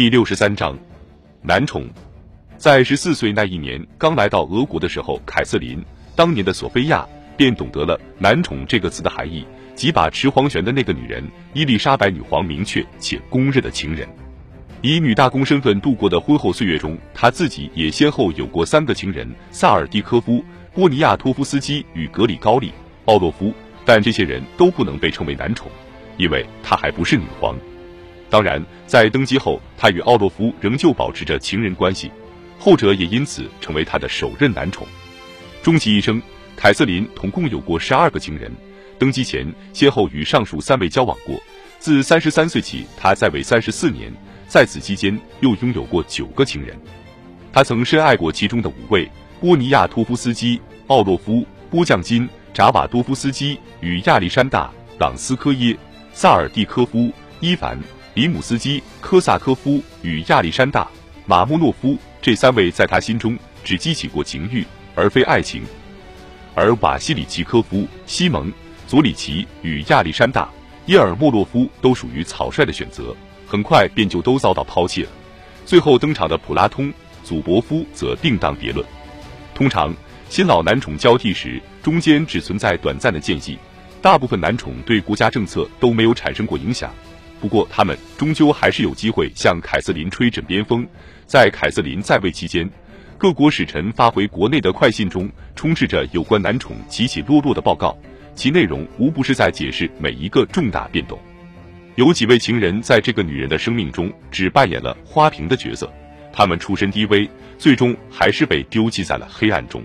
[0.00, 0.74] 第六十三章，
[1.42, 1.86] 男宠。
[2.56, 5.84] 在十四岁那一年，刚来到俄国的时候，凯瑟琳
[6.16, 9.44] 当年的索菲亚便懂得了“男宠”这个词的含义，
[9.74, 14.08] 即把持皇权的那个女人伊丽莎白女皇明确且公认的情人。
[14.80, 20.42] 以女大公身份度过的婚后岁月中，她自己也先后有过三个情人：萨尔蒂科夫、
[20.72, 22.68] 波尼亚托夫斯基与格里高利·
[23.04, 23.52] 奥洛夫。
[23.84, 25.70] 但这些人都不能被称为男宠，
[26.16, 27.54] 因为她还不是女皇。
[28.30, 32.10] 当然，在登基后，他与奥洛夫仍旧保持着情人关系，
[32.60, 34.86] 后者也因此成为他的首任男宠。
[35.62, 36.22] 终其一生，
[36.56, 38.50] 凯瑟琳统共有过十二个情人。
[38.98, 41.34] 登基前，先后与上述三位交往过。
[41.80, 44.12] 自三十三岁起，他在位三十四年，
[44.46, 46.78] 在此期间又拥有过九个情人。
[47.52, 49.10] 他曾深爱过其中的五位：
[49.40, 55.76] 波尼亚托夫斯基、奥洛夫、波将金、扎瓦多夫斯基与亚历山大·朗斯科耶、
[56.12, 57.10] 萨尔蒂科夫、
[57.40, 57.76] 伊凡。
[58.14, 60.82] 里姆斯基、科萨科夫与亚历山大·
[61.26, 64.66] 马莫诺夫这三位在他心中只激起过情欲，
[64.96, 65.62] 而非爱情；
[66.56, 68.52] 而瓦西里奇科夫、西蒙、
[68.88, 70.44] 佐里奇与亚历山大·
[70.86, 73.14] 耶尔莫洛夫都属于草率的选择，
[73.46, 75.10] 很快便就都遭到抛弃了。
[75.64, 78.84] 最后登场的普拉通、祖伯夫则另当别论。
[79.54, 79.94] 通常，
[80.28, 83.56] 新老男宠交替时，中间只存在短暂的间隙，
[84.02, 86.92] 大部分男宠对国家政策都没有产生过影响。
[87.40, 90.86] 不过，他们终究还是有机会向凯瑟琳吹枕边风。
[91.26, 92.68] 在凯瑟琳在位期间，
[93.16, 97.96] 各国使臣发回国内的快信中，充斥着有关男宠起起落落的报告，
[98.34, 101.18] 其内容无不是在解释每一个重大变动。
[101.96, 105.90] 有几位情人在这个女人的生命中只扮演了花瓶的角色，
[106.32, 109.82] 他们出身低微，最终还是被丢弃在了黑暗中。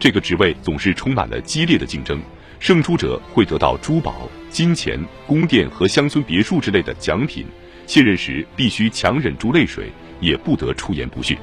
[0.00, 2.20] 这个职位总是充满了激烈的竞争。
[2.62, 4.96] 胜出者会得到珠宝、金钱、
[5.26, 7.44] 宫殿和乡村别墅之类的奖品。
[7.88, 11.36] 卸任时必须强忍住泪水，也不得出言不逊。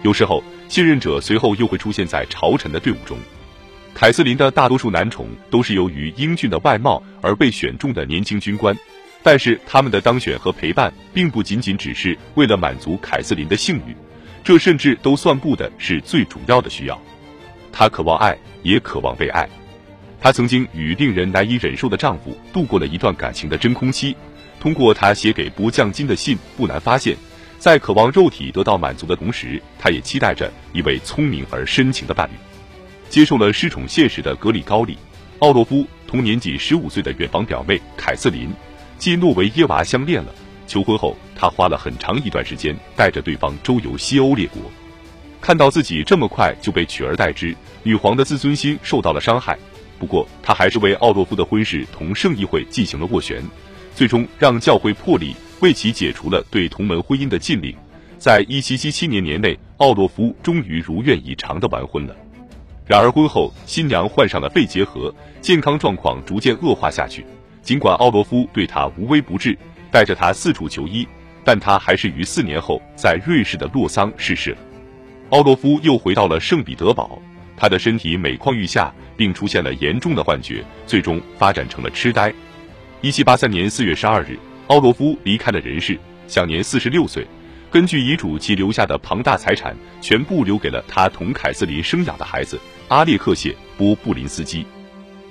[0.00, 3.18] 有时候，卸任者随后又会出现在朝臣的队伍中。
[3.92, 8.74] 凯瑟琳的大多数男宠都是由于英俊的外貌而被选中的年轻军官，
[9.22, 13.94] 但是他们的当选和陪伴并不仅仅只是为了满足凯瑟琳的性欲，
[14.42, 16.98] 这甚至都算不的是最主要的需要。
[17.70, 19.46] 他渴望爱，也渴望被爱。
[20.20, 24.16] 她曾经与令人难以忍受的丈夫度过了一段感情的真空期。
[24.58, 27.16] 通过她写给不降金的信，不难发现，
[27.58, 32.32] 在渴望肉体得到满足的同时，她也期待着一位聪明而深情的伴侣。
[33.08, 34.94] 接受了失宠现实的格里高利·
[35.38, 38.48] 奥洛夫同年仅十五岁的远房表妹凯瑟琳·
[38.98, 40.34] 基诺维耶娃相恋了。
[40.66, 44.60] 求婚后，他花了很长一段时间带着对方周游西欧列国。
[45.40, 47.54] 看到自己这么快就被取而代之，
[47.84, 49.56] 女皇的自尊心受到了伤害。
[49.98, 53.42] 不过，他还是为奥洛夫的婚事同圣议会进行了斡旋，
[53.94, 57.74] 最终让教会破例为其解除了对同门婚姻的禁令。
[58.18, 62.16] 在一七七七年年内，奥洛夫终于如愿以偿的完婚了。
[62.86, 67.24] 然而婚后，新娘患上了肺结核，健康状况逐渐恶化下去。
[67.62, 69.56] 尽管奥洛夫对她无微不至，
[69.90, 71.06] 带着她四处求医，
[71.44, 74.58] 但她还是于四年后在瑞士的洛桑逝世了。
[75.30, 77.20] 奥洛夫又回到了圣彼得堡。
[77.56, 82.32] 他的身体每况愈下，并出现了严重的幻觉，最终发展成了痴呆。
[83.00, 87.26] 一七八三年四月十二日，奥罗夫离开了人世，享年四十六岁。
[87.70, 92.58] 根据遗嘱，其留下的庞大财产全部留给了他同凯瑟琳生养的孩子
[92.88, 94.64] 阿列克谢·波布林斯基。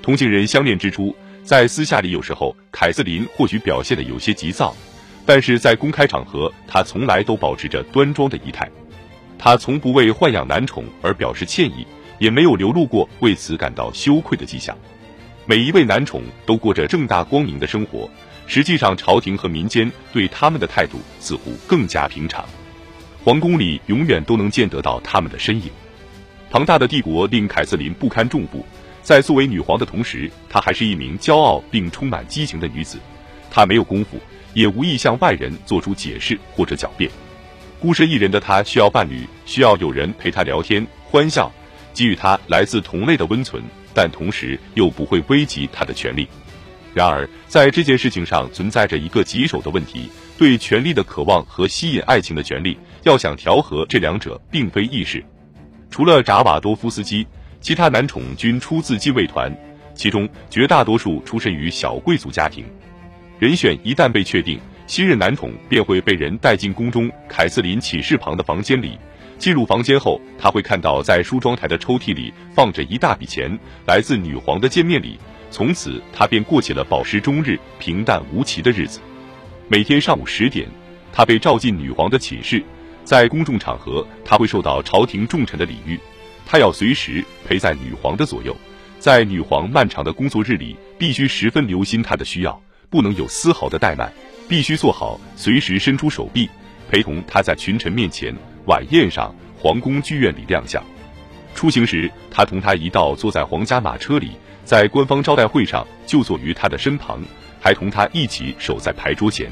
[0.02, 4.76] 同情人相恋之初，在私下里有时候凯瑟琳或许表现的有些急躁，
[5.26, 8.70] 但是在公开场合，她从来都保持着端庄的仪态。
[9.40, 11.88] 她从不为豢养男宠而表示歉意。
[12.20, 14.78] 也没有流露过为此感到羞愧的迹象。
[15.46, 18.10] 每一位男宠都过着正大光明的生活，
[18.48, 22.44] 实际上朝廷和民间对他们的态度似乎更加平常。
[23.24, 25.70] 皇宫里永远都能见得到他们的身影。
[26.50, 28.66] 庞大的帝国令凯瑟琳不堪重负，
[29.02, 32.98] 在作为女皇的同时，她还是一名骄傲并充满激情的女子。
[33.52, 34.18] 她没有功夫，
[34.54, 37.10] 也无意向外人做出解释或者狡辩。
[37.80, 41.52] 孤身一人的她需要伴侣，需要有人陪她聊天欢笑。
[41.96, 43.64] 给予他来自同类的温存，
[43.94, 46.28] 但同时又不会危及他的权利。
[46.94, 55.24] 然而，在这件事情上存在着一个棘手的问题：对权力的渴望和吸引爱情的权利，要想调和这两者，并非易事。
[55.90, 57.26] 除了扎瓦多夫斯基，
[57.60, 59.54] 其他男宠均出自禁卫团，
[59.94, 62.66] 其中绝大多数出身于小贵族家庭。
[63.40, 68.98] 人选一旦被确定，新任男宠便会被人带进宫中凯瑟琳寝室旁的房间里。
[69.38, 75.20] 进入房间后，他会看到在梳妆台的抽屉里放着一大笔钱，来自女皇的见面礼。
[75.52, 79.00] 从此，他便过起了饱食终日、平淡无奇的日子。
[79.68, 80.68] 每天上午十点，
[81.14, 82.62] 他被召进女皇的寝室，
[83.04, 86.00] 在公众场合他会受到朝廷重臣的礼遇，
[86.46, 88.56] 他要随时陪在女皇的左右，
[89.00, 94.12] 在女皇漫长的工作日里，必须十分留心她的需要，不能有丝毫的怠慢，
[94.50, 96.50] 必须做好随时伸出手臂，
[96.90, 98.36] 陪同她在群臣面前、
[98.66, 100.84] 晚宴上、皇宫剧院里亮相。
[101.54, 104.32] 出行时，他同他一道坐在皇家马车里，
[104.64, 107.22] 在官方招待会上就坐于他的身旁，
[107.62, 109.50] 还同他一起守在牌桌前。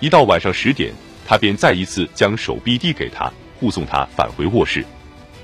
[0.00, 0.92] 一到晚上十点，
[1.26, 4.84] 他便再一次将手臂递给他，护送他返回卧室。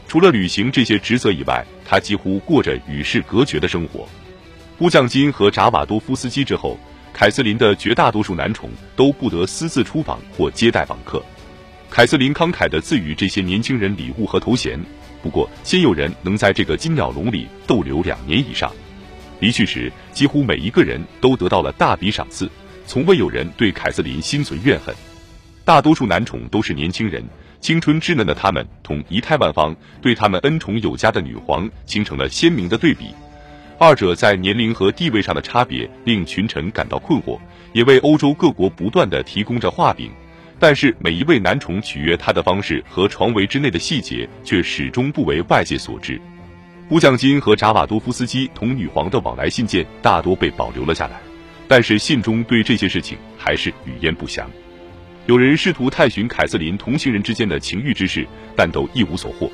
[0.09, 4.09] 除了履行这些职责以外，他几乎过着与世隔绝的生活。
[4.79, 6.79] 乌将金和扎瓦多夫斯基之后，
[7.12, 11.23] 凯瑟琳的绝大多数男宠都不得私自出访或接待访客。
[11.90, 14.79] 凯瑟琳慷慨地赐予这些年轻人礼物和头衔，
[15.23, 18.70] 不过鲜有人能在这个金鸟笼里逗留两年以上。
[19.40, 22.50] 离去时，几乎每一个人都得到了大笔赏赐。
[22.87, 24.94] 从未有人对凯瑟琳心存怨恨，
[25.64, 27.23] 大多数男宠都是年轻人，
[27.61, 33.14] 青春稚嫩的他们同仪态万方、对他们恩宠有加的女皇形成了鲜明的对比。
[33.79, 37.38] 二者在年龄和地位上的差别令群臣感到困惑，
[37.73, 40.11] 也为欧洲各国不断的提供着画饼。
[40.59, 46.21] 但是每一位男宠取悦她的方式和床围之内的细节却始终不为外界所知。
[46.91, 51.21] 乌将金和扎瓦多夫斯基同女皇的往来信件大多被保留了下来。
[51.69, 54.51] 但是信中对这些事情还是语焉不详。
[55.27, 58.27] 有人试图探寻凯瑟琳同行人之间的情欲之事，
[58.57, 59.53] 但都一无所获。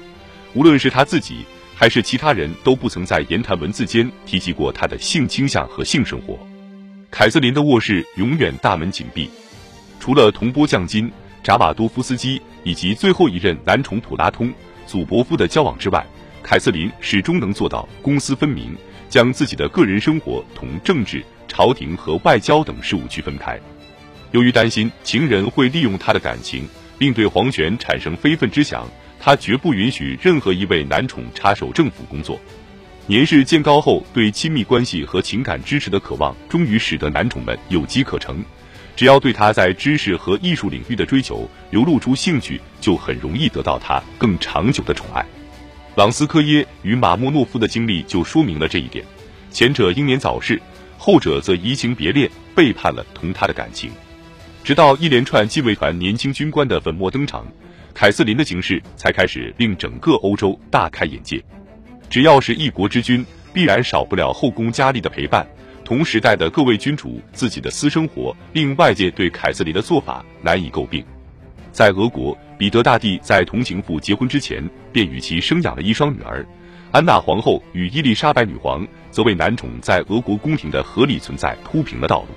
[0.54, 6.38] 无论是他自己还是其他人都不曾在言谈文字间提及过他的性倾向和性生活。
[7.10, 9.28] 凯瑟琳的卧室永远大门紧闭，
[10.04, 11.10] 除了同波将金
[11.42, 14.52] 扎瓦多夫斯基以及最后一任男宠普拉通
[14.84, 16.06] 祖伯夫的交往之外，
[16.42, 18.76] 凯瑟琳始终能做到公私分明，
[19.08, 21.24] 将自己的个人生活同政治。
[21.48, 23.58] 朝廷和外交等事务区分开。
[24.30, 26.68] 由于担心情人会利用他的感情，
[26.98, 28.86] 并对皇权产生非分之想，
[29.18, 32.38] 他绝不允许任何一位男宠插手政府工作。
[33.06, 38.44] 年事渐高后，对亲密关系和情感支持的渴望，终于使得男宠们有机可乘。
[38.96, 45.24] 只要对他在知识和艺术领域的追求流露出兴趣，就很容易得到他更长久的宠爱。
[45.96, 49.04] 朗斯科耶与马莫诺夫的经历就说明了这一点。
[49.50, 50.60] 前者英年早逝。
[50.96, 53.90] 后者则移情别恋，背叛了同他的感情。
[54.62, 57.46] 直到一连串禁卫团年轻军官的粉墨登场，
[57.92, 61.44] 凯瑟琳的形势才开始令整个欧洲大开眼界。
[62.08, 65.46] 只要是一国之君，必然少不了后宫佳丽的陪伴。
[65.84, 71.04] 同时代的各位君主自己的私生活，令外界对凯瑟琳的做法难以诟病。
[71.72, 76.44] 在俄国，彼得大帝在同情妇结婚之前，便与其生养了一双女儿。
[76.90, 82.28] 安娜皇后与伊丽莎白女皇则为男宠在俄国宫廷的合理存在铺平了道路。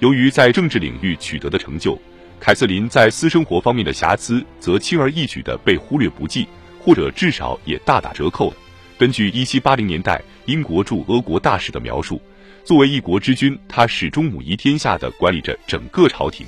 [0.00, 1.96] 由于在政治领域取得的成就，
[2.40, 6.48] 凯瑟琳在私生活方面的瑕疵则轻而易举地被忽略不计，
[6.80, 8.52] 或者至少也大打折扣。
[8.98, 12.20] 根据1780年代英国驻俄国大使的描述，
[12.64, 16.46] 作为一国之君，他始终母仪天下的管理着整个朝廷。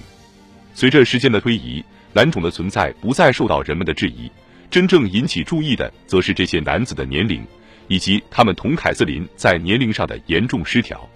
[0.72, 1.84] 随着时间的推移，
[2.14, 4.30] 男宠的存在不再受到人们的质疑。
[4.70, 7.44] 真正引起注意的，则是这些男子的年龄，
[7.86, 11.06] 以及他们同凯瑟琳在年龄上的严重失调。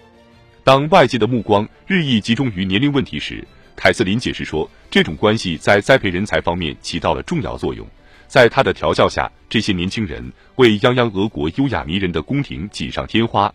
[0.64, 3.42] 当外界的目光日益集中于年龄问题时，
[3.74, 7.86] 凯瑟琳解释说，这种关系在栽培人才方面起到了重要作用。
[8.28, 13.52] 在他的调教下，这些年轻人为泱泱俄国优雅迷人的宫廷锦上添花。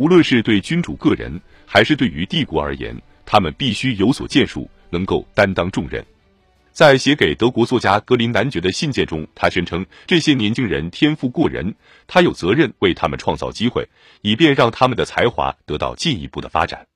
[0.00, 6.02] 无论是对君主个人，还是对于帝国而言，他们必须有所建树，能够担当重任。
[6.72, 11.74] 在写给德国作家格林男爵的信件中，他宣称这些年轻人天赋过人，
[12.06, 13.86] 他有责任为他们创造机会，
[14.22, 16.86] 以便让他们的才华得到进一步的发展。